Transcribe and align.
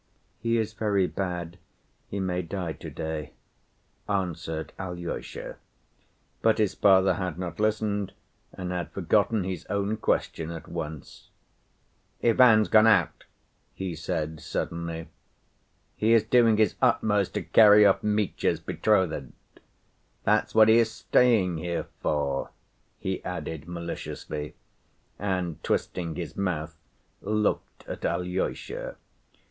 "He 0.39 0.57
is 0.57 0.73
very 0.73 1.05
bad; 1.05 1.59
he 2.07 2.19
may 2.19 2.41
die 2.41 2.73
to‐day," 2.73 3.33
answered 4.09 4.73
Alyosha. 4.79 5.57
But 6.41 6.57
his 6.57 6.73
father 6.73 7.13
had 7.13 7.37
not 7.37 7.59
listened, 7.59 8.13
and 8.51 8.71
had 8.71 8.89
forgotten 8.93 9.43
his 9.43 9.63
own 9.67 9.97
question 9.97 10.49
at 10.49 10.67
once. 10.67 11.29
"Ivan's 12.23 12.67
gone 12.67 12.87
out," 12.87 13.25
he 13.75 13.93
said 13.93 14.39
suddenly. 14.41 15.07
"He 15.95 16.13
is 16.13 16.23
doing 16.23 16.57
his 16.57 16.73
utmost 16.81 17.35
to 17.35 17.43
carry 17.43 17.85
off 17.85 18.01
Mitya's 18.01 18.59
betrothed. 18.59 19.31
That's 20.23 20.55
what 20.55 20.67
he 20.67 20.79
is 20.79 20.89
staying 20.89 21.59
here 21.59 21.85
for," 22.01 22.49
he 22.97 23.23
added 23.23 23.67
maliciously, 23.67 24.55
and, 25.19 25.63
twisting 25.63 26.15
his 26.15 26.35
mouth, 26.35 26.75
looked 27.21 27.87
at 27.87 28.03
Alyosha. 28.03 28.95